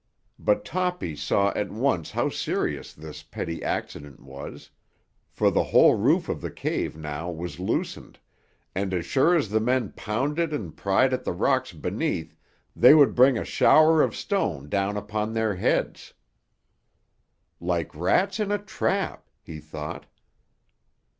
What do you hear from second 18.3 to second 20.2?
in a trap," he thought.